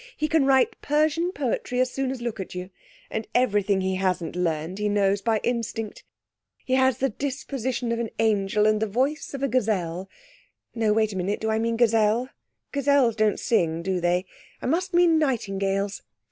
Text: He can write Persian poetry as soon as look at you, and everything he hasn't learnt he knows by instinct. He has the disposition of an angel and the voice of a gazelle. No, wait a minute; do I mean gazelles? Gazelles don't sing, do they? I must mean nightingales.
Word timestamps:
He 0.17 0.27
can 0.27 0.45
write 0.45 0.81
Persian 0.81 1.31
poetry 1.31 1.79
as 1.79 1.91
soon 1.91 2.09
as 2.09 2.23
look 2.23 2.39
at 2.39 2.55
you, 2.55 2.71
and 3.11 3.27
everything 3.35 3.81
he 3.81 3.97
hasn't 3.97 4.35
learnt 4.35 4.79
he 4.79 4.89
knows 4.89 5.21
by 5.21 5.39
instinct. 5.43 6.03
He 6.65 6.73
has 6.73 6.97
the 6.97 7.09
disposition 7.09 7.91
of 7.91 7.99
an 7.99 8.09
angel 8.17 8.65
and 8.65 8.81
the 8.81 8.87
voice 8.87 9.35
of 9.35 9.43
a 9.43 9.47
gazelle. 9.47 10.09
No, 10.73 10.91
wait 10.91 11.13
a 11.13 11.15
minute; 11.15 11.39
do 11.39 11.51
I 11.51 11.59
mean 11.59 11.77
gazelles? 11.77 12.29
Gazelles 12.71 13.15
don't 13.15 13.39
sing, 13.39 13.83
do 13.83 14.01
they? 14.01 14.25
I 14.59 14.65
must 14.65 14.91
mean 14.91 15.19
nightingales. 15.19 16.01